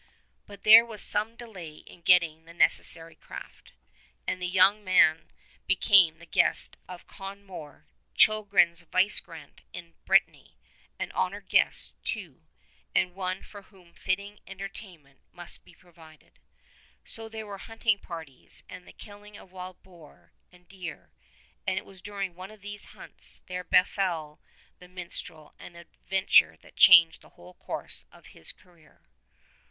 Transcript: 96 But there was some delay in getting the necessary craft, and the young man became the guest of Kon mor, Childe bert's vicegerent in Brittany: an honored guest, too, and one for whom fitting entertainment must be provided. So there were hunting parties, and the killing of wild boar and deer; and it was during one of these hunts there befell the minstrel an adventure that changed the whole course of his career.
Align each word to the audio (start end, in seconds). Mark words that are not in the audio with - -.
96 0.47 0.47
But 0.47 0.63
there 0.63 0.83
was 0.83 1.03
some 1.03 1.35
delay 1.35 1.75
in 1.75 2.01
getting 2.01 2.45
the 2.45 2.55
necessary 2.55 3.13
craft, 3.15 3.71
and 4.25 4.41
the 4.41 4.47
young 4.47 4.83
man 4.83 5.27
became 5.67 6.17
the 6.17 6.25
guest 6.25 6.75
of 6.89 7.05
Kon 7.05 7.43
mor, 7.45 7.85
Childe 8.15 8.49
bert's 8.49 8.79
vicegerent 8.81 9.61
in 9.73 9.93
Brittany: 10.05 10.57
an 10.97 11.11
honored 11.11 11.49
guest, 11.49 11.93
too, 12.03 12.41
and 12.95 13.13
one 13.13 13.43
for 13.43 13.61
whom 13.61 13.93
fitting 13.93 14.39
entertainment 14.47 15.19
must 15.31 15.63
be 15.63 15.75
provided. 15.75 16.39
So 17.05 17.29
there 17.29 17.45
were 17.45 17.59
hunting 17.59 17.99
parties, 17.99 18.63
and 18.67 18.87
the 18.87 18.93
killing 18.93 19.37
of 19.37 19.51
wild 19.51 19.83
boar 19.83 20.33
and 20.51 20.67
deer; 20.67 21.11
and 21.67 21.77
it 21.77 21.85
was 21.85 22.01
during 22.01 22.33
one 22.33 22.49
of 22.49 22.61
these 22.61 22.85
hunts 22.97 23.43
there 23.45 23.63
befell 23.63 24.39
the 24.79 24.87
minstrel 24.87 25.53
an 25.59 25.75
adventure 25.75 26.57
that 26.63 26.75
changed 26.75 27.21
the 27.21 27.29
whole 27.37 27.53
course 27.53 28.07
of 28.11 28.25
his 28.33 28.51
career. 28.51 29.03